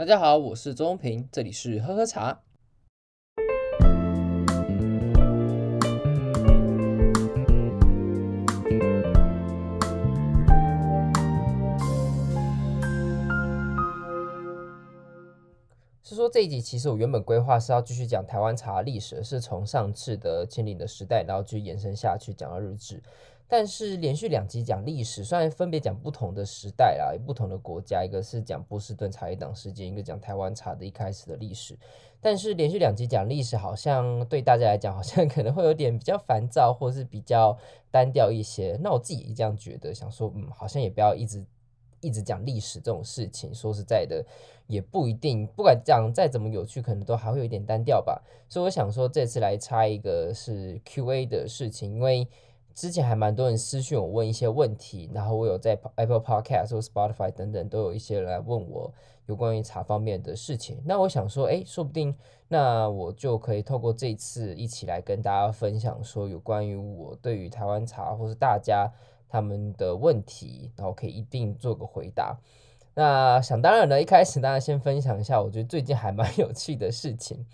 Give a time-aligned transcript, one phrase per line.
[0.00, 2.40] 大家好，我是周平，这里是喝喝茶。
[16.02, 23.02] 是说这一集其实我原本规划是要继续讲台湾茶历史，是从上次的清领的时代，然后去延伸下去讲到日治。
[23.52, 31.76] 但是连续两集讲历史，虽然分别讲不同的时代啦，不同的国家，一个是讲波士顿茶叶党事件，一个讲台湾茶的一开始的历史。
[32.20, 37.58] 但是连续两集讲历史，好像对大家来讲，好像 可能会有点比较烦躁，或是比较
[37.90, 38.78] 单调一些。
[38.80, 41.44] 那我自己也这样觉得，想说，嗯，好像也不要一直
[42.00, 43.52] 一直讲历史这种事情。
[43.52, 44.24] 说实在的，
[44.68, 48.22] 也不一定，不管讲再怎么有趣，可能都还会有一点单调吧。
[48.48, 52.28] 所以我想说，这次来插一个是 Q&A 的事情，因为。
[52.74, 58.92] 之前还蛮多人私讯我问一些问题，然后我有在 Apple Podcast 或 Spotify 等等都有一些人来问我
[59.26, 60.80] 有关于茶方面的事情。
[60.84, 62.14] 那我想说，哎，说不定
[62.48, 68.90] 那我就可以透过这次一起来跟大家分享，说有关于我对于台湾茶或是大家
[69.28, 72.38] 他们的问题，然后可以一定做个回答。
[72.94, 77.44] 那想当然呢，一开始大家先分享一下，我觉得最近还蛮有趣的事情，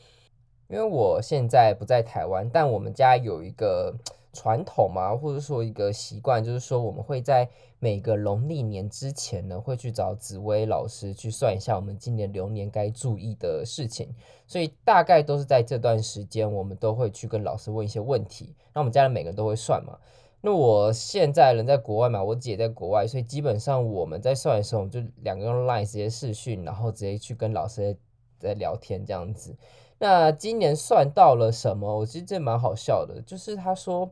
[0.68, 3.94] 因为我现在不在台湾，但我们家有一个。
[4.36, 7.48] 传统嘛，或者说一个习惯，就是说我们会在
[7.78, 14.14] 每个农历年之前呢，会去找紫薇老师去算一下我们今年流年该注意的事情。
[14.46, 18.54] 所以大概都是在这段时间，我们都会去跟老师问一些问题。
[18.74, 19.98] 那我们家人每个人都会算嘛。
[20.42, 27.96] 那我现在人在国外嘛，我姐在国外，所以基本上我们在算的时候，我们就两个人 line 直接视讯，然后直接去跟老师
[28.38, 29.56] 在聊天这样子。
[29.98, 31.98] 那今年算到了什么？
[31.98, 34.10] 我其实这蛮好笑的，就是他说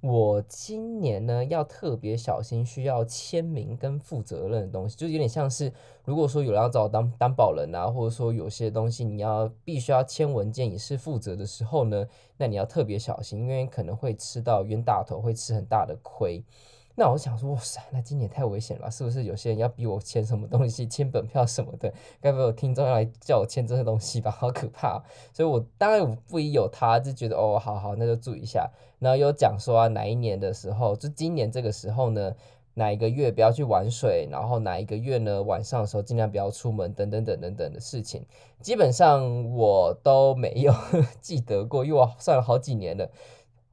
[0.00, 5.72] 我今年呢要特别小心需要签名跟负责任的东西，就有点像是
[6.04, 16.44] 如果说有人要找我当担保人啊，或者说有些东西你要必须要签文件以示负责的时候呢，那你要特别小心，因为可能会吃到冤大头，会吃很大的亏。
[16.94, 18.90] 那我想说，哇塞，那今年太危险了？
[18.90, 21.90] 是不是有些人要逼我签什么东西，签本票什么的？
[22.20, 24.30] 该不会有听众要来叫我签这些东西吧？
[24.30, 25.02] 好可怕！
[25.32, 28.70] 所以我当然我不疑有他，就觉得哦，好好，那就注意一下。
[28.98, 32.34] 然后有讲说啊，哪一年的时候，就今年这个时候呢，
[32.74, 38.26] 哪一个月不要去玩水，然后哪一个月呢，晚上的时候尽量不要出门，等等等等等的事情，
[38.60, 40.74] 基本上我都没有
[41.22, 43.10] 记得过，因为我算了好几年了，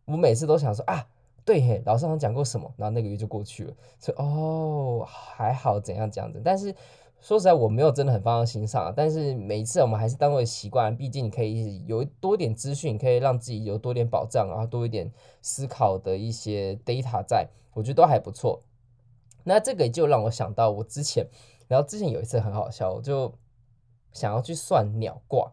[0.06, 1.06] 我每次都想说啊。
[1.49, 6.75] 对嘿，老师好像讲过什么，然后那个月就过去了，所以哦还好怎样这样子，但是
[7.19, 15.11] 说实在我没有真的很放在心上，但是每一次我们还是当为习惯，毕竟你可以有多点资讯，可以让自己有多点保障，然后多一点
[15.41, 18.61] 思考的一些 data 在，我觉得都还不错。
[19.43, 21.25] 那这个就让我想到我之前，
[21.67, 23.33] 然后之前有一次很好笑，我就
[24.13, 25.51] 想要去算鸟卦。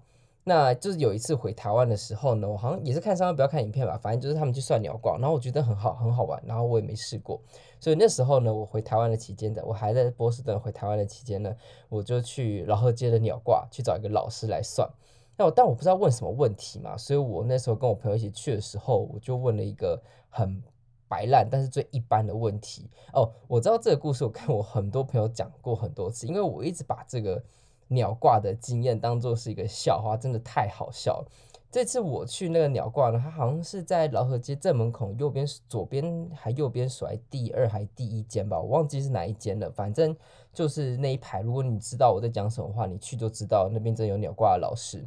[0.48, 7.42] 那就是有一次回台湾的时候呢，我好像也是看上面不要看影片吧，反正就是他们去算鸟卦，然后我觉得很好很好玩，然后我也没试过，
[7.80, 11.52] 所以那时候呢，我回台湾的期间的，我还在波士顿回台湾的期间呢，
[11.88, 14.88] 我就去饶河街的鸟卦去找一个老师来算。
[15.36, 20.62] 那我但我不知道问什么问题嘛，所以我那时候跟我朋友一起去的时候，我就问了一个很
[21.08, 22.88] 白烂但是最一般的问题。
[23.12, 27.42] 哦，我知道这个故事，我跟我很多朋友讲过很多次，因为我一直把这个。
[27.88, 31.26] 鸟卦的经验当做是一个笑话，真的太好笑了。
[31.70, 39.70] 这次我去那个鸟卦呢，它好像是在老河街正门口右边、左边还右边甩第二还第一间吧，我忘记是哪一间了。
[39.70, 40.16] 反正
[40.54, 45.06] 就是那一排，如果你知道我在讲什么话，你去就知道那边真有鸟卦的老师。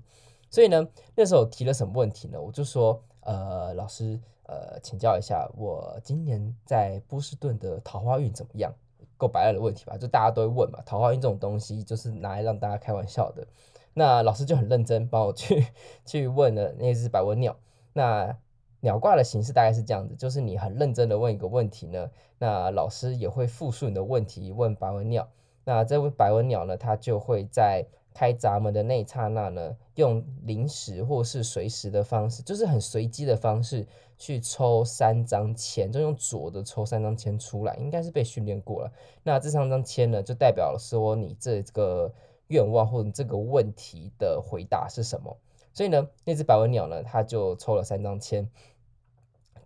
[0.52, 2.40] 所以呢，那时候提了什么问题呢？
[2.40, 8.72] 我就说，呃，老师，呃，请教一下，我今年在波士顿的桃花运怎么样？
[9.20, 10.80] 够白烂的问题吧，就大家都会问嘛。
[10.84, 13.46] 桃花运这种东西，就是拿来让大家开玩笑的。
[13.94, 15.68] 那老师就很认真帮我去
[16.04, 17.56] 去问了那只白文鸟。
[17.94, 18.36] 那
[18.80, 22.10] 鸟卦的形式大概是这样子，就是你很认真的问一个问题呢，
[22.40, 25.28] 那老师也会复述你的问题问白文鸟。
[25.66, 27.86] 那这位白文鸟呢，它就会在。
[28.14, 38.92] 开闸门的那一刹那呢，用临时或是随时的方式，就是很随机的方式去抽三张签，就用左的抽三张签出来，应该是被训练过了。
[39.24, 42.14] 那这三张签呢，就代表说你这个
[42.48, 45.38] 愿望或者这个问题的回答是什么。
[45.72, 48.50] 所以呢，那只百文鸟呢，它就抽了三张签。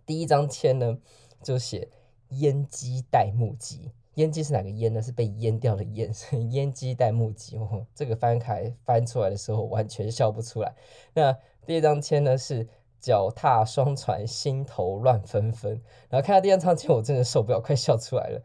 [0.06, 0.98] 第一张签呢，
[1.42, 1.88] 就写
[2.28, 3.90] 烟鸡带木鸡。
[4.14, 5.02] 烟机是哪个烟呢？
[5.02, 6.12] 是被淹掉的阉，
[6.50, 7.56] 阉鸡带木吉。
[7.56, 10.74] 哦，这个翻开翻出来的时候完全笑不出来。
[11.12, 12.66] 那第二张签呢是
[13.00, 15.80] 脚踏双船，心头乱纷纷。
[16.08, 18.40] 然后看到第二张签，我真的受不了，快笑出来了。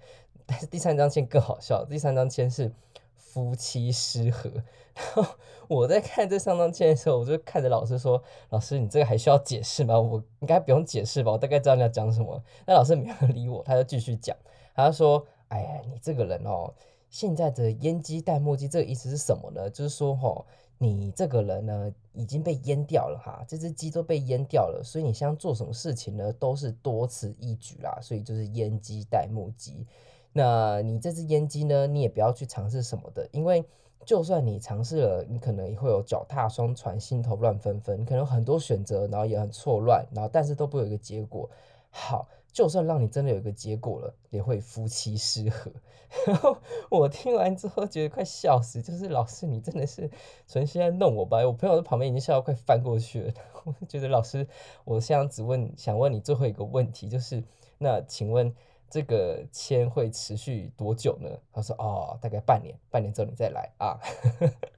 [0.46, 2.72] 但是第三张签更好笑，第三张签是
[3.16, 4.50] 夫妻失和。
[4.96, 5.26] 然后
[5.68, 9.98] 我在看这三张签的时候，我就看着老师说：“老师，你这个还需要解释吗？
[9.98, 11.32] 我应该不用解释吧？
[11.32, 14.36] 我大概知道你要讲什么。”那老师没有理我，他就继续讲。
[14.76, 16.74] 他说：“哎呀，你这个人哦，
[17.10, 19.70] 现在的淹鸡戴墨鸡，这个意思是什么呢？
[19.70, 20.46] 就是说，哦，
[20.80, 29.86] 你这个人呢已经被淹掉了哈，这只鸡都被淹掉了，所以你现在做什么事情呢，都是多此一举啦，所以就是淹鸡戴墨鸡。
[30.34, 33.64] 那你这只淹鸡呢，你也不要去尝试什么的，因为。”
[34.06, 41.48] 就算你尝试了，你可能也会有脚踏双船、心头乱纷纷，可能很多选择，然后也很错乱，然后但是都不有一个结果。
[41.92, 45.72] 好，就算让你真的有一个结果了，也会夫妻失和。
[46.26, 46.58] 然后
[46.90, 50.10] 我听完之后觉得快笑死，就是老师你真的是
[50.48, 51.38] 存心在弄我吧？
[51.46, 53.34] 我朋友在旁边已经笑到快翻过去了。
[53.64, 54.48] 我觉得老师，
[54.86, 57.44] 我现在只问想问你最后一个问题，就是
[57.78, 58.54] 那请问。
[58.92, 61.30] 这个签会持续多久呢？
[61.54, 64.00] 他说哦，大概半年，半年之后你再来啊。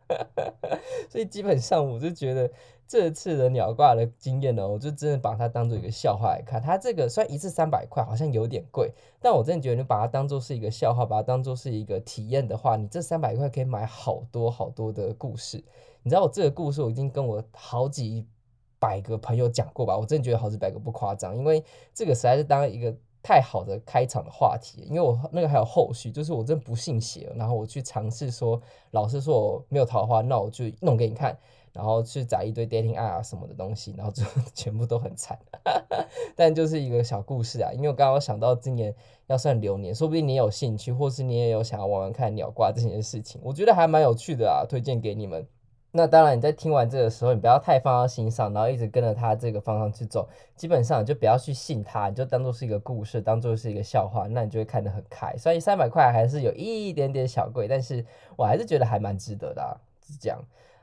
[1.09, 2.51] 所以基本上我就觉得
[2.91, 6.61] 这次的鸟卦的经验呢，我就真的把它当做一个笑话来看。
[6.61, 8.91] 它这个虽然一次三百块，好像有点贵，
[9.21, 15.63] 但我真的觉得你把它当做是一个笑话，把它当做是一个体验的话，你这三百块可以买好多好多的故事。
[16.03, 18.27] 你知道我这个故事我已经跟我好几
[18.77, 19.97] 百个朋友讲过吧？
[19.97, 22.93] 我真的觉得好几百个不夸张，因为这个实在是当一个。
[23.23, 28.59] 太好的开场的话题，因为我那个还有后续，就是我真不信邪，然后我去尝试说，
[28.89, 31.37] 老师说我没有桃花，那我就弄给你看，
[31.73, 35.37] 然后去找一堆 dating app 啊什么的东西，然后最后 全部都很惨，
[36.35, 38.93] 但就是一个小故事啊，因为我刚刚想到今年
[39.27, 45.47] 要算流年，说不定你有兴趣，或是你也有想要玩玩看鸟挂这件事情，我觉得还蛮有趣的啊，推荐给你们。
[45.93, 50.25] 那当然，你在听完这个时候，你不要太放到心上，然后一直跟着他这个方向去走。
[50.55, 55.35] 基本上你就不要去信他，你就当做是一个故事，当做是一个笑话，那你就会看得很开。
[55.35, 58.05] 所以三百块还是有一点点小贵，但是
[58.37, 59.75] 我还是觉得还蛮值得的啊。
[60.07, 60.41] 是这样。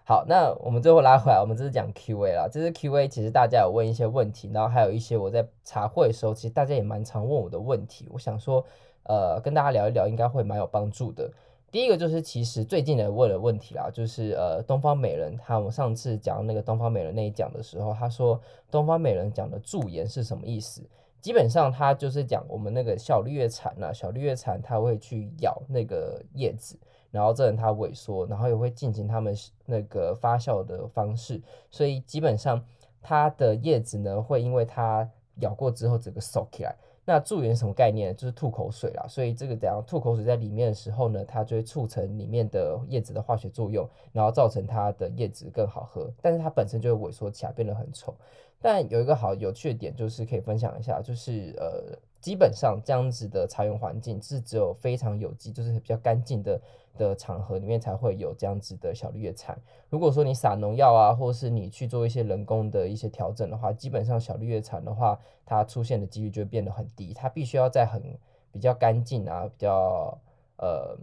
[0.09, 2.49] 好，那我们最后拉回来，我们这是讲 Q&A 啦。
[2.51, 8.09] 这是 Q&A，其实大家有问一些问题，然后还有一些我在茶会的时候，其实大家也蛮常问我的问题。
[8.11, 8.65] 我想说，
[9.03, 11.31] 呃，跟大家聊一聊，应该会蛮有帮助的。
[11.71, 18.41] 第一个就是，其实最近的问的问题啦，就是呃，东方美人，他我上次讲那个东方美人那一讲的时候，他说
[18.71, 20.81] 东方美人讲的驻颜是什么意思？
[21.21, 26.79] 基本上他就是讲我们那个小绿叶蝉呐，小绿叶蝉它会去咬那个叶子，
[27.11, 29.35] 然后这样它萎缩，然后也会进行它们
[29.65, 31.41] 那个发酵的方式，
[31.71, 32.65] 所以基本上
[33.01, 36.75] 它的叶子呢，会因为它咬过之后整个缩起来。
[37.05, 38.15] 那驻颜什么概念？
[38.15, 48.15] 就是吐口水啦，所以这个怎样吐口水在里面的时候呢，它就会促成里面的叶子的化学作用，然后造成它的叶子更好喝，但是它本身就会萎缩起来，变得很丑。
[48.61, 56.61] 但有一个好有趣的点，就是可以分享一下，就是呃，基本上这样子的茶园环境是只有非常有机，就是比较干净的。
[56.99, 59.57] 的场合里面才会有这样子的小绿叶蝉。
[59.89, 65.17] 如果说你撒农药啊，或是你去做一些人工的一些调整的话，基本上小绿叶蝉的话，
[65.47, 67.15] 它出现的几率就会变得很低。
[67.15, 68.03] 它必须要在很
[68.51, 70.19] 比较干净啊、比较
[70.57, 70.99] 呃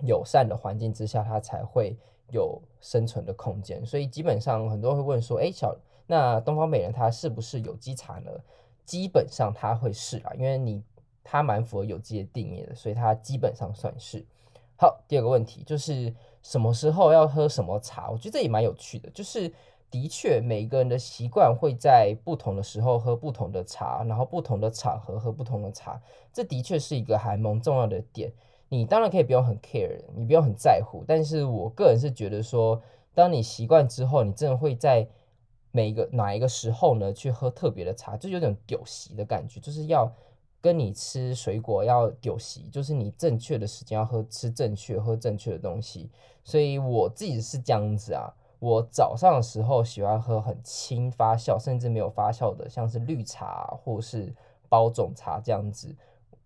[0.00, 1.96] 友善的环境之下，它才会
[2.32, 3.86] 有生存的空间。
[3.86, 5.72] 所以基本上很多人会问说，哎，小
[6.08, 8.32] 那东方美人它是不是有机茶呢？
[8.86, 10.82] 基本上它会是啊，因为你
[11.22, 14.24] 它蛮符合有机的定义的，所以它基本上算是。
[14.78, 18.08] 好，第二个问题就是什么时候要喝什么茶？
[18.10, 19.10] 我觉得这也蛮有趣的。
[19.10, 19.52] 就是
[19.90, 26.00] 的确，每一个人的习惯会在不同的时候喝不同的茶，然后不同的场合喝不同的茶，
[26.32, 28.32] 这的确是一个还蛮重要的点。
[28.68, 32.82] 你当然可以不用很 care，你不用很在乎，但是我个人是觉得说，
[33.14, 35.08] 当你习惯之后，你真的会在
[35.76, 40.10] 每一个哪一个时候呢去喝特别的茶，就有点酒席的感觉，就是要。
[40.58, 46.10] 跟你吃水果要酒席，就是你正确的时间要喝吃正确喝正确的东西。
[46.42, 54.34] 所以我自己是这样子啊，我早上的时候喜欢喝很轻发酵，甚至没有发酵的，像是绿茶或是
[54.68, 55.94] 包种茶这样子。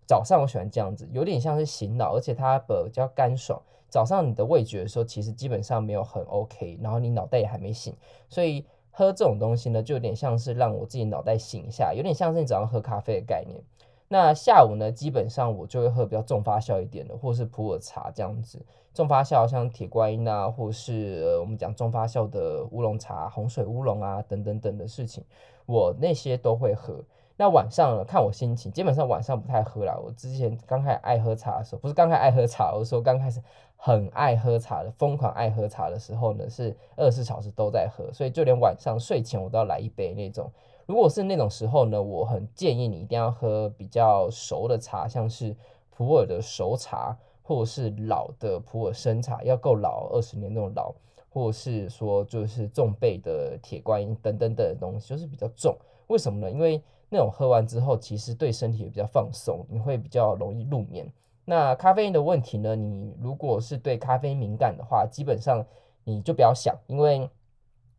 [0.05, 3.59] 早上我喜欢这样子，有点像是醒脑，而且它比较干爽。
[3.89, 7.95] 早上你的味觉的时候，其实基本上没有很 OK，然后你脑袋也还没醒，
[8.29, 13.61] 所以喝这种东西呢，就有点像是让我自己脑袋醒一下，有点像是你早上喝咖啡的概念。
[14.07, 18.59] 那下午呢，基本上我就会喝比较重发酵一点的，或是普洱茶这样子。
[18.93, 25.23] 重发酵像铁观音啊，或是我们讲重发酵的乌龙茶、红水乌龙啊等等等的事情，
[25.65, 27.01] 我那些都会喝。
[27.37, 29.97] 那晚上，看我心情，基本上晚上不太喝啦。
[29.97, 33.41] 我之前刚开始爱喝茶的时候，不是刚开始爱喝茶，我说刚开始
[33.83, 40.51] 很爱喝茶的，疯狂爱喝茶的时候呢，是二十四小时都在喝，所以就连晚上睡前我都要来一杯那种。
[40.85, 45.55] 如果是那种时候呢，我很建议你一定要喝比较熟的茶，像是
[45.89, 50.93] 普洱的熟茶，或者是老的普洱生茶，要够老二十年那种老，
[51.31, 55.75] 或者是说就是重焙的铁观音等等等的东西，就是比较重。
[56.05, 56.51] 为什么呢？
[56.51, 61.11] 因为那种喝完之后，其实对身体也比较放松，你会比较容易入眠。
[61.45, 62.75] 那咖啡因的问题呢？
[62.75, 65.65] 你如果是对咖啡敏感的话，基本上
[66.03, 67.29] 你就不要想，因为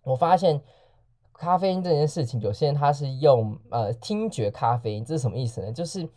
[0.05, 0.61] 我发现
[1.33, 5.73] 咖啡因这件事情，有些人他是用呃听觉咖啡因，这是什么意思呢？
[5.73, 6.09] 就是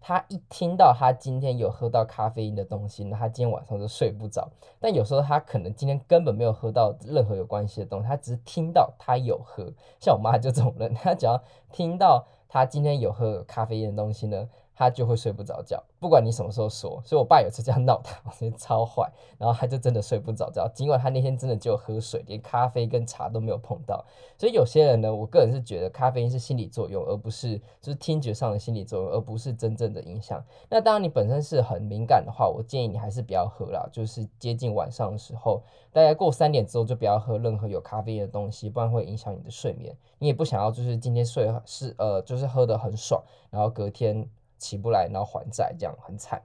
[0.00, 4.48] 他一听到他今天有喝到咖啡因的东西，那他今天晚上就睡不着。
[4.80, 9.70] 但有时候他可能今天根本没有喝到任何有关系的东西，他只是听到他有喝。
[10.00, 14.48] 像我妈就这种人，她只要听到他今天有喝咖啡因的东西呢，
[14.80, 17.02] 他就会睡不着觉，不管你什么时候说。
[17.04, 20.66] 所以我爸有次这样 闹他，我觉得超坏，然后他就真的睡不着觉。
[20.74, 24.02] 尽管他那天真的只有喝水，连咖啡跟茶都没有碰到。
[24.38, 30.42] 所以有些人呢，我个人是觉得咖啡因是心理作用，而不是就是听觉上的心理作用，而不是真正的影响。
[30.70, 33.86] 那当然你本身是很敏感的话，我建议你还是不要喝啦。
[33.92, 35.60] 就是接近晚上的时候，
[35.92, 39.94] 大概过三点之后就不要喝任何有咖啡因的东西，不然会影响你的睡眠。
[40.18, 44.26] 你也不想要就是今天睡是呃就是喝得很爽，然后隔天。
[44.60, 46.40] 起不来，然后还债，这样很惨。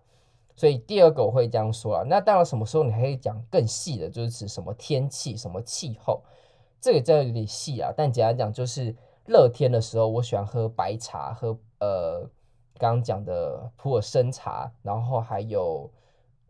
[0.55, 2.03] 所以第二个我会这样说啊。
[2.07, 6.21] 那到了什么时候你还可以讲更细的，就是指什么天气、什么气候，
[6.79, 7.93] 这个真的有点细啊。
[7.95, 8.95] 但简单讲，就是
[9.25, 12.21] 热天的时候，我喜欢喝白茶，喝呃
[12.77, 15.91] 刚刚讲的普洱生茶，然后还有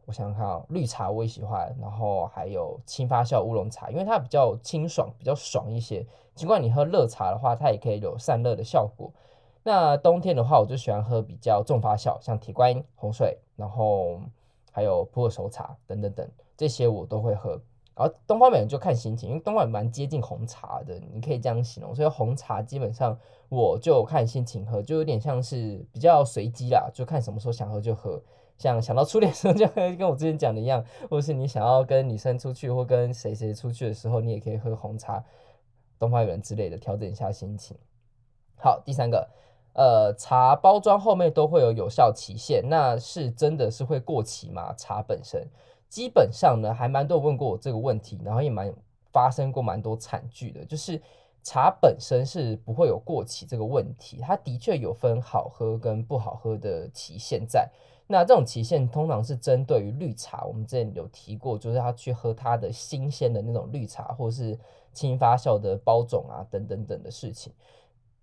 [0.06, 6.06] 我想想看啊，绿茶我也喜欢，然后还有轻发酵乌龙茶，因为它比较清爽，比较爽一些。
[6.36, 9.12] 尽管你喝热茶的话，它也可以有散热的效果。
[9.68, 14.22] 那冬天的话，我就喜欢喝比较重发酵，像铁观音、红水，然后
[14.72, 17.60] 还有普洱熟茶等等等，这些我都会喝。
[17.96, 21.96] 然后东方美人就看心情，因为东方美人蛮接近红茶的，你可以这样形容。
[21.96, 23.18] 所以红茶基本上
[23.50, 28.22] 我就看心情喝，就有点像是比较随机啦，就看什么时候想喝就喝。
[28.60, 35.24] 像想到初恋的时候就喝，跟我之前讲的一样，或是你想要跟女生出去或跟谁谁出去的时候，你也可以喝红茶、
[35.98, 37.76] 东方美人之类的，调整一下心情。
[38.58, 39.28] 好，第三个。
[39.76, 44.74] 呃，茶包装后面都会有有效期限，那是真的是会过期吗？
[44.78, 45.46] 茶本身
[45.90, 48.74] 基本上呢，还蛮多问过我这个问题，然后也蛮
[49.12, 51.02] 发生过蛮多惨剧的，就是
[51.44, 57.70] 茶本身是不会有过期这个问题，它的确有分好喝跟不好喝的期限在。
[58.08, 64.58] 那这种期限通常是针对于绿茶，我们之前有提过，就是要去喝它的新鲜的那种绿茶，或是
[64.94, 67.52] 轻发酵的包种啊，等等等的事情，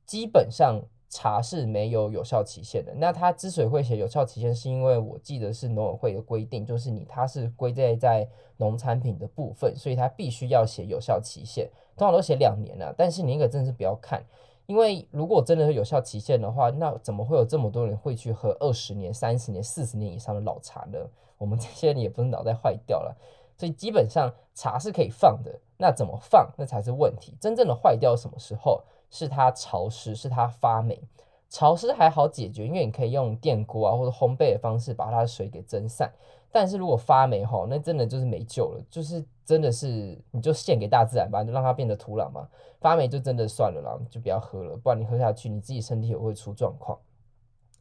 [0.06, 0.82] 基本上。
[1.12, 2.94] 茶是没有有效期限的。
[2.96, 8.26] 那它之所以会写有效期限，是因为我记得是农委会的规定，就是你它是归在在
[8.56, 11.68] 农产品的部分，所以它必须要写有效期限。
[11.98, 14.24] 通常都写两年了，但是你那个真的是不要看，
[14.64, 20.98] 因为如果真的是有效期限的话，那怎么会有这么多人会去喝二十年、三十年、四十年以上的老茶呢？
[21.36, 23.14] 我们这些人也不是脑袋坏掉了，
[23.58, 25.60] 所以基本上茶是可以放的。
[25.76, 27.36] 那怎么放，那才是问题。
[27.38, 28.82] 真正的坏掉什么时候？
[29.12, 31.00] 是它潮湿，是它发霉。
[31.48, 36.10] 潮湿还好解决，因为你可以用电锅啊或者烘焙的方式把它的水给蒸散。
[36.50, 42.48] 但是如果发霉吼，那真的就是没救了，就是真的是你就献给大自然吧，就让它变得土壤嘛。
[42.80, 46.98] 发霉就真的算了啦，就不要喝了，不然你喝下去你自己身体也会出状况。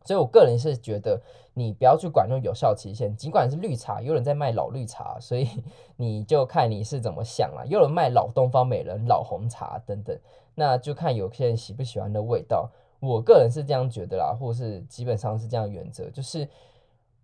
[0.04, 1.22] 所以我个人是觉得
[1.54, 5.48] 你不要去管那种有效期限，尽管是绿茶，有人在卖老绿茶，所以
[5.96, 7.64] 你就看你是怎么想啦。
[7.68, 10.18] 有人卖老东方美人、老红茶等等。
[10.55, 16.48] 那就看有些人喜不喜欢的味道，我个人是这样觉得啦，或是基本上是这样原则，就是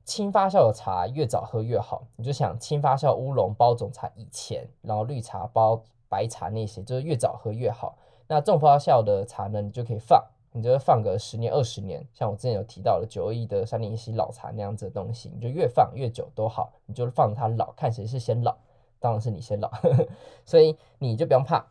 [0.06, 2.04] 轻发酵的茶越早喝越好。
[2.16, 7.98] 你就想轻发酵乌龙包种茶以前，然后绿茶包白茶那些，就是越早喝越好。
[8.28, 18.58] 那重发酵的茶呢，你就可以放，你就会放个十年二十年，像我之前有提到的九二一的三零一老茶那样子的东西，你就越放越久都好，你就放它老，看谁是先老，
[19.00, 19.70] 当然是你先老，
[20.46, 21.66] 所以你就不用怕。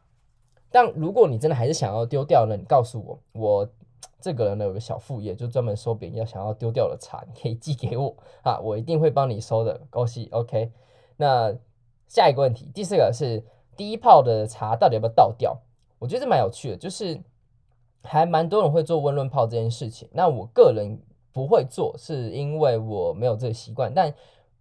[0.70, 2.56] 但如果你真的还是想要丢掉呢？
[2.56, 3.68] 你告诉我，我
[4.20, 10.70] 这个人呢有个小副业，就专门收别人要想要丢掉的茶，你可以寄给我 啊，我一定会帮你收的，恭喜，OK。
[11.16, 11.54] 那
[12.08, 13.42] 下一个问题，第四个是
[13.76, 15.56] 第一泡的茶到底要不要倒掉？
[15.98, 17.20] 我觉得这蛮有趣的，就是
[18.02, 20.08] 还蛮多人会做温润泡这件事情。
[20.12, 21.00] 那我个人
[21.32, 24.12] 不会做，是因为我没有这个习惯，但。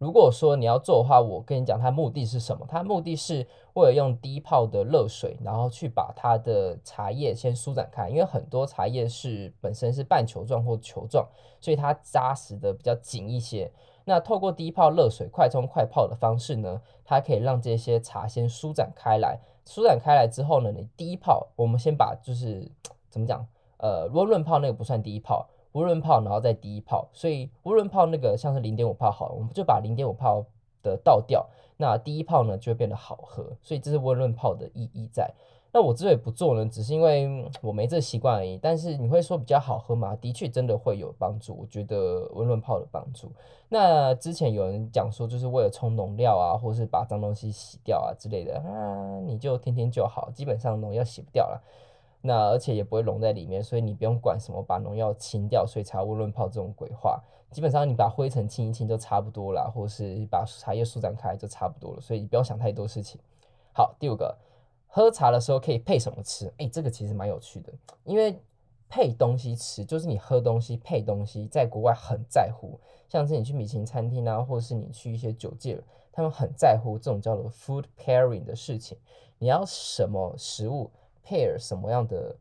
[0.05, 2.63] 如果说你要做的话，我跟你讲，它目的是什么？
[2.69, 11.27] 它目的是为了用低泡的热水，然后去把它的茶叶先舒展开，因为很多茶叶是本身是半球状或球状，
[11.59, 13.71] 所以它扎实的比较紧一些。
[14.03, 19.39] 那透过低泡热水快冲快泡的方式呢，它可以让这些茶先舒展开来。
[19.65, 22.71] 舒展开来之后呢，你第一泡，我们先把就是
[23.09, 23.43] 怎么讲，
[23.77, 25.49] 呃，温润泡那个不算第一泡。
[25.75, 30.43] 温润泡，然后再低泡，所以温润泡那个像是零点五泡好，我们就把零点五泡
[30.81, 35.29] 的倒掉，那第一泡呢就会变得好喝，所以这是温润泡的意义在。
[35.73, 38.57] 那我之所以不做呢，只是因为我没这习惯而已。
[38.57, 40.15] 但是你会说比较好喝吗？
[40.21, 43.29] 的确真的会有帮助，我觉得温润泡的帮助。
[43.67, 51.61] 那之前有人讲说，就是为了冲农料啊，或是把脏东西洗掉啊之类的啊，你就天天就好，基本上农药洗不掉了。
[52.25, 57.23] 那而且也不会溶在里面，所以你不用管什么把农药清掉，所以才温润泡这种鬼话。
[57.51, 63.21] 基本上你把灰尘清一清就差不多了，或是把茶叶舒展开就差不多了，所以你不要想太多事情。
[63.73, 64.35] 好，第五个。
[64.87, 66.51] 喝茶的时候可以配什么吃？
[66.57, 67.73] 哎、这个其实蛮有趣的，
[68.05, 68.39] 因为
[68.87, 72.79] 配东西吃就是你喝东西配东西，在国外很在乎。
[73.09, 75.77] 像是你去米其林餐厅啊，或是你去一些酒界，
[76.13, 78.97] 他们很在乎这种叫做 food pairing 的事情。
[79.37, 80.89] 你要什么食物
[81.25, 82.35] pair 什么样的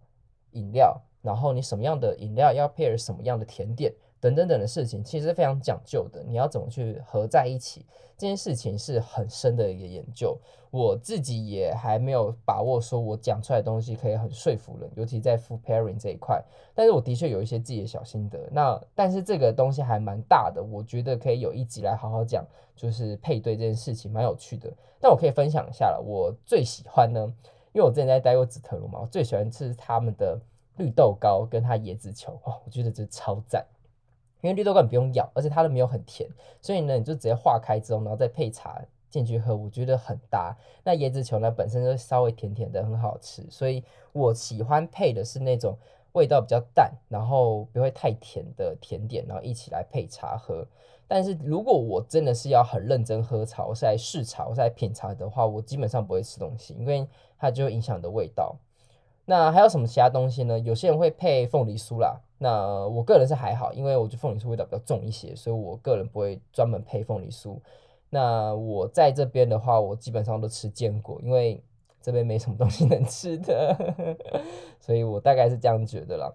[0.53, 3.93] 饮料，然后你什么样的饮料要 pair 什么样的甜点。
[4.21, 6.23] 等等等的事情，其实非常讲究的。
[6.27, 7.85] 你要怎么去合在一起，
[8.17, 10.39] 这件事情是很深的一个研究。
[10.71, 16.43] 我自己也还没有把握，说我讲出来的东西可以很说服人，尤其在 food pairing 这一块。
[16.75, 18.49] 但是我的确有一些自己的小心得。
[18.51, 24.73] 那但是这个东西还蛮大的，我觉得可以有一集来好好讲，就是配对这件事情蛮有趣的。
[24.99, 27.31] 但我可以分享一下了，我最喜欢呢，
[27.75, 30.39] 因为我之前在待过紫藤庐嘛，我最喜欢吃他们的
[30.77, 33.67] 绿豆糕跟它椰子球，哇，我觉得这超赞。
[34.41, 36.31] 因为绿豆糕不用咬，而且它的没有很甜，
[36.63, 40.57] 所以呢，你就直接化开之后，然后再配茶进去喝，我觉得很搭。
[40.85, 45.77] 那椰子球呢，本身就稍微甜甜的，很好吃，所以我喜欢配的是那种
[46.13, 50.65] 味道比较淡，然后不会太甜的甜点，然后一起来配茶喝。
[51.07, 57.07] 但是如果我真的是要很认真喝茶，我是来试茶，我是来品茶的话，我基本上不会吃东西，因为
[57.45, 58.57] 它就会影响的味道。
[59.27, 60.59] 那还有什么其他东西呢？
[60.59, 62.21] 有些人会配凤梨酥啦。
[62.39, 67.59] 那我个人是还好，因为我觉得凤梨酥味道比较重一些，所以我个人不会专门配凤梨酥。
[68.09, 71.63] 那我在这边的话，我基本上都吃坚果，因为
[72.01, 73.77] 这边没什么东西能吃的，
[74.81, 76.33] 所以我大概是这样觉得啦。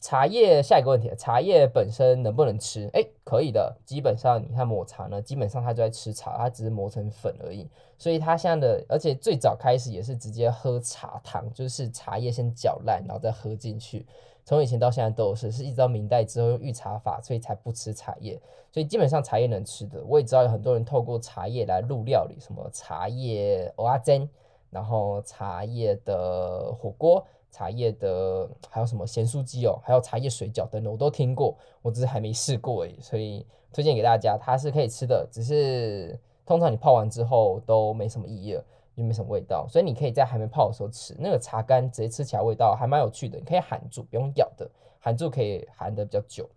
[0.00, 2.88] 茶叶，下一个问题，茶叶本身能不能吃？
[2.92, 3.76] 哎、可以的。
[3.84, 7.68] 基本上你看抹茶呢，基本上它就在吃茶，它只是磨成粉而已。
[7.98, 14.06] 所以它现在的，而且最早开始也是直接喝茶汤，就是茶叶先搅烂，然后再喝进去。
[14.44, 18.40] 从以前到现在都是，是一直到明代之后用御茶法，所以才不吃茶叶。
[18.72, 24.28] 所以基本上茶叶能吃的，我也知道有很多人透过茶叶来入料理，什么茶叶蚵仔煎，
[24.70, 27.26] 然后茶叶的火锅。
[27.50, 46.48] 茶叶的还有什么咸酥鸡哦，还有茶叶水饺等等，我都听过，我只是还没试过而已，所以推荐给大家，它是可以吃的，只是通常你泡完之后都没什么意义了，就没什么味道，所以你可以在还没泡的时候吃，那个茶干直接吃起来味道还蛮有趣的，你可以含住，不用咬的，含住可以含得比较久。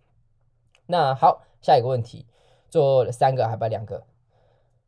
[0.85, 2.25] 那好，下一个问题，
[2.69, 4.03] 做三个还不两个？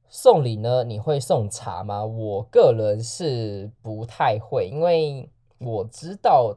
[0.09, 0.83] 送礼呢？
[0.83, 2.05] 你会送茶吗？
[2.05, 5.29] 我个人是不太会，因为。
[5.63, 6.55] 我知道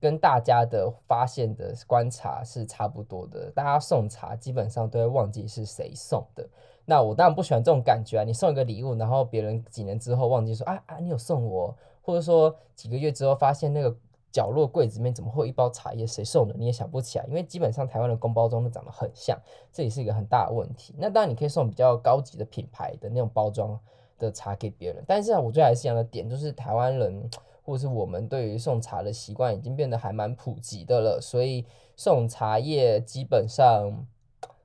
[0.00, 6.48] 跟大家的发现的观察是差不多的，大家送茶基本上都会忘记是谁送的。
[6.84, 8.24] 那我当然不喜欢这种感觉啊！
[8.24, 13.94] 你送一个礼物，然后别人几年之后忘记说啊啊，你有送我，或者说几个月之后发现那个
[14.30, 19.38] 角落柜子里面怎么会有一包茶叶，谁送的你也想不起来，因为基本上台湾的公包装都长得很像，
[19.72, 20.94] 这也是一个很大的问题。
[20.96, 23.78] 那当然你可以送比较高级的品牌的那种包装
[24.18, 27.28] 的茶给别人，但是啊，我最还是一样的点，就是台湾人。
[27.68, 31.66] 或是我们对于送茶的习惯已经变得还蛮普及的了，所以
[31.98, 34.06] 送茶叶基本上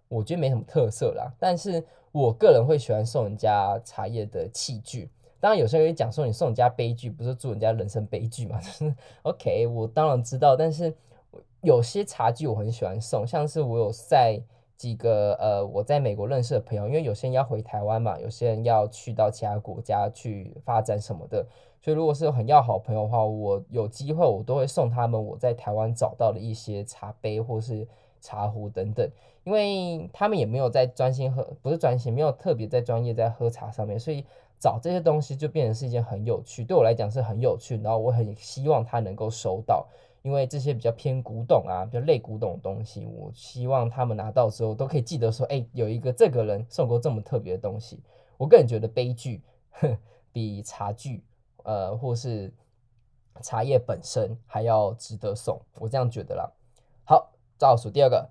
[0.08, 1.30] 我觉得没什么特色啦。
[1.38, 5.10] 但是我个人会喜欢送人家茶叶的器具。
[5.42, 8.58] 当然有些人会讲说，你送人家杯具不是祝人家人生悲剧嘛？
[8.62, 10.96] 就是 OK，我当然知道，但是
[11.60, 14.42] 有些茶具我很喜欢送，像是我有在
[14.78, 21.46] 几个呃我在美国认识的朋友，因为有些人要回台湾嘛，有些人要去到其他国家去发展什么的。
[21.84, 27.86] 所以，如果是很要好朋友的话，我有机会我都会送他们我在台湾找到的一些茶杯或是
[28.22, 29.06] 茶壶等等，
[29.43, 34.24] 因为他们也没有在专心喝，不是专心，没有特别在专业在喝茶上面，所以
[34.58, 39.86] 找这些东西就变成是一件很有趣，对我来讲是很有趣，然后我很希望他能够收到，
[40.22, 48.00] 因为这些比较偏古董啊，比较类古董的东西，我希望他们拿到之后都可以记得说，哎，有一个这个人送过这么特别的东西。
[48.38, 49.41] 我个人觉得杯具
[50.32, 51.22] 比茶具。
[51.63, 52.54] 呃，或是
[53.41, 56.52] 茶叶本身还要值得送，我这样觉得啦。
[57.06, 58.30] 好，倒数第二个，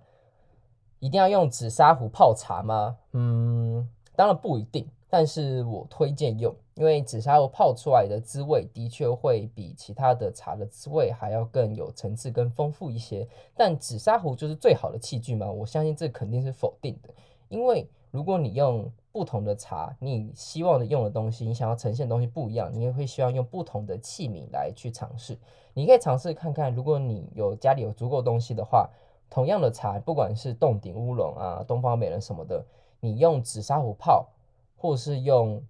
[1.00, 2.96] 一定要用紫砂壶泡茶吗？
[3.12, 13.28] 嗯，当然不一定，但是我推荐用，因为紫砂壶泡出来的滋味的确会比其他的茶的滋味还要更有层次、更丰富一些。
[13.54, 15.50] 但紫砂壶就是最好的器具吗？
[15.50, 17.12] 我相信这肯定是否定的，
[17.48, 25.38] 因为如果你用不同的茶，你希望的用的东西，你想要呈现的东西不一样，你也会希望用不同的器皿来去尝试。
[25.74, 28.88] 你可以尝试看看，如果你有家里有足够东西的话，
[29.28, 32.64] 同样的茶，不管是洞顶乌龙啊、东方美人什么的，
[33.00, 34.28] 你用紫砂壶泡，
[34.76, 35.62] 或是用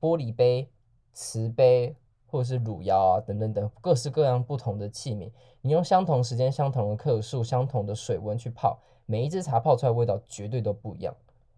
[0.00, 0.68] 玻璃杯、
[1.12, 1.94] 瓷杯，
[2.26, 5.30] 或者是汝窑啊等等等各式各样不同的器皿，
[5.60, 11.14] 你用相同时间、相同的克数、相同的水温去泡，每一支茶泡出来味道绝对都不一样。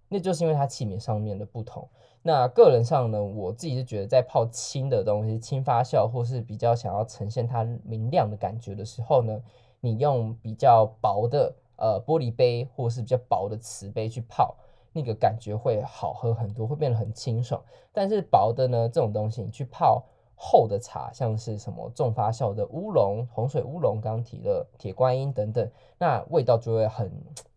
[0.09, 1.89] 那就是因为它器皿上面的不同。
[2.23, 9.41] 那个人上呢，我自己是觉得在泡轻的东西、轻发酵，或是比较想要呈现它明亮的感觉的时候呢，
[9.81, 14.57] 你用比较薄的呃玻璃杯，或是比较薄的瓷杯去泡，
[14.93, 17.63] 那个感觉会好喝很多，会变得很清爽。
[17.93, 27.11] 但是薄的呢，这种东西你去泡厚的茶，像是什么重发酵的乌龙、红水乌龙，刚刚提了铁观音等等，那味道就会很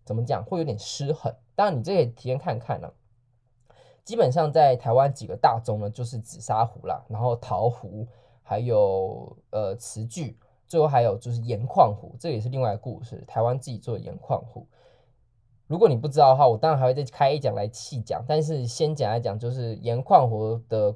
[0.05, 1.33] 怎么讲，会有点失衡。
[1.61, 2.91] 当然，你这可以体验看看呢、
[4.03, 8.07] 基本上在台湾几个大宗呢，就是紫砂壶啦，然后陶壶，
[8.41, 13.23] 还有呃瓷具，最后还有就是盐矿壶，这也是另外一个故事。
[13.27, 14.65] 台湾自己做的盐矿壶。
[15.67, 18.25] 如果你不知道的话，我当然还会再开一讲来细讲。
[18.27, 20.95] 但是先讲来讲，就是盐矿壶的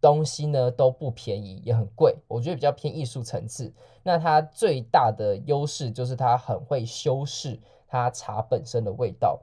[0.00, 2.16] 东西呢都不便宜，也很贵。
[2.26, 3.70] 我觉得比较偏艺术层次。
[4.02, 9.38] 那它最大的优势就是它很会修饰它茶本身的味道。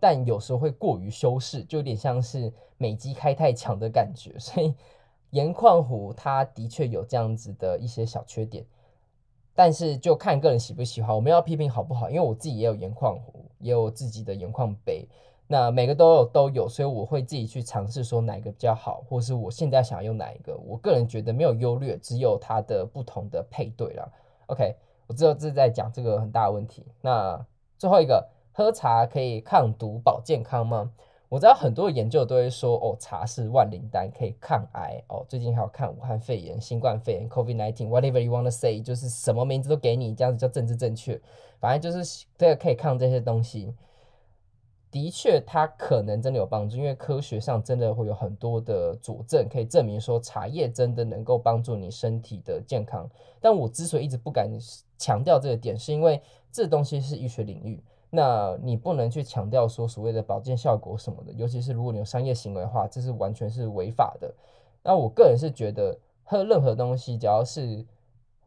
[0.00, 4.74] 但有时候会过于修饰，就有点像是美肌开太强的感觉， 所以
[5.30, 8.64] 盐矿壶它的确有这样子的一些小缺点，
[9.54, 11.14] 但是就看个人喜不喜欢。
[11.14, 12.08] 我们要批评好不好？
[12.08, 15.06] 因为我自己也有盐矿壶，也有自己的盐矿杯，
[15.46, 20.56] 那每个都有都有，所以我会自己去尝试说哪一个比较好，或是我现在想要用哪一个。
[20.66, 24.08] 我个人觉得没有优劣，只有它的不同的配对啦。
[24.46, 24.74] OK，
[25.06, 26.84] 我之后是在讲这个很大的问题。
[27.02, 27.46] 那
[27.78, 28.26] 最后一个。
[28.60, 30.92] 喝茶可以抗毒保健康吗？
[31.30, 35.02] 我知道很多研究都会说，哦，茶是万灵丹，可以抗癌。
[35.08, 41.18] 哦，最近还有抗武汉肺炎、新冠肺炎 （COVID-19），whatever you wanna say，就是什么名字都给你，这样子叫政治正确。
[41.58, 43.74] 反正就是这个可以抗这些东西。
[44.90, 53.08] 的确，它可能真的有帮助，因为科学上真的会有很多的佐证，可以证明说茶叶真的能够帮助你身体的健康。
[53.40, 54.50] 但我之所以一直不敢
[54.98, 56.20] 强调这个点，是因为
[56.52, 57.82] 这东西是医学领域。
[58.12, 64.34] 那你不能去强调说所谓的保健效果什么的，尤其是如果你有商业行为的话，这是完全是违法的。
[64.82, 67.86] 那我个人是觉得，喝任何东西只要是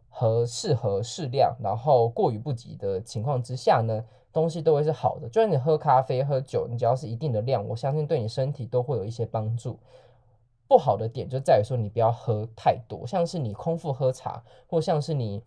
[0.10, 5.30] 合适合适量，然后过于不及的情况之下呢，东西都会是好的。
[5.30, 9.80] 就算你喝咖啡、喝酒，你只要是一定的量，我相信对你身体都会有一些帮助。
[10.68, 15.42] 不好的点就在于说你不要喝太多，像是你空腹喝茶，或像是你。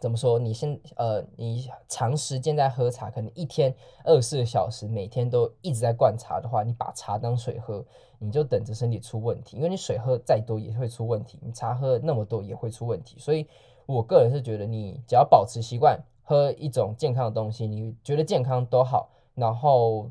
[0.00, 0.38] 怎么说？
[0.38, 7.84] 你先呃，你长时间在喝茶，可能一天二十四小时，每天都一直在灌茶的话，你把茶当水喝，
[8.18, 9.56] 你就等着身体出问题。
[9.56, 13.16] 因为你水喝再多也会出问题，你茶喝那么多也会出问题。
[13.18, 13.46] 所以
[13.86, 20.10] 我个人是觉得，你只要保持习惯喝一种健康的东西，你觉得健康都好，然后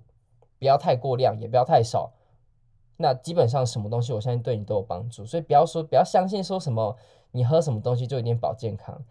[0.60, 2.12] 不要太过量，也不要太少。
[2.98, 5.26] 那基本上什么东西，我相信对你都有帮助。
[5.26, 6.98] 所以不要说，不要相信说什么
[7.32, 9.02] 你喝什么东西就一定保健康。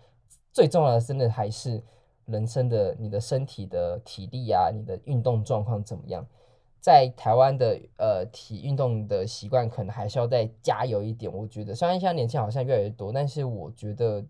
[0.56, 1.82] 最重要的，真的还是
[2.24, 6.24] 人生的你的身体的体力啊，你的运动状况怎么样？
[6.80, 11.30] 在台湾的呃体运动的习惯，可能还是要再加油一点。
[11.30, 14.24] 我觉得，虽然现在年轻好像越来越多，但是我觉得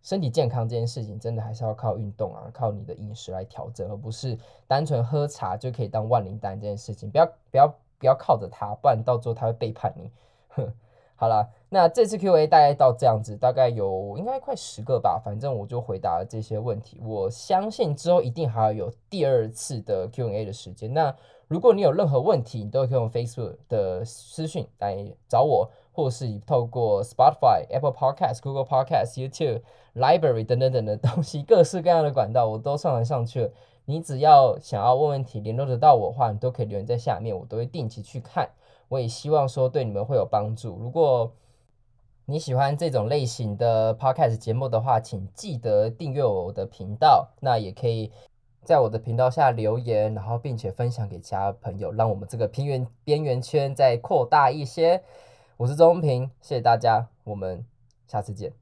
[0.00, 7.10] 身体健康这件事情，真的还是要靠运动啊，靠你的饮食来调整，而不是单纯喝茶就可以当万灵丹这件事情。
[7.10, 7.66] 不要不要
[7.98, 10.08] 不要靠着它，不然到最后他会背叛你。
[10.50, 10.72] 哼。
[11.20, 16.98] 好了，那这次 Q&A 大概到这样子，大概有应该快十个吧，反正我就回答了这些问题。
[17.04, 20.94] 我相信之后一定还要有第二次的 Q&A 的时间。
[20.94, 21.14] 那
[21.46, 24.96] 如果你有任何问题，你都可以用 Facebook 的私讯来
[25.28, 29.60] 找我，或是透过 Spotify、Apple Podcast、Google Podcast、YouTube、
[29.94, 33.50] Library 等等等的东西，各式各样的管道我都上传上去了。
[33.84, 38.48] 你只要想要问问题，联络得到我的话，你都可以留言在下面，我都会定期去看。
[38.90, 40.76] 我也希望说对你们会有帮助。
[40.76, 41.32] 如果
[42.24, 47.28] 你喜欢这种类型的 podcast 节目的话，请记得订阅我的频道。
[47.40, 48.10] 那也可以
[48.64, 55.00] 在我的频道下留言，然后并且分享给其他朋友，让我们这个平原边缘圈再扩大一些。
[55.56, 57.64] 我是周平，谢谢大家，我们
[58.08, 58.59] 下次见。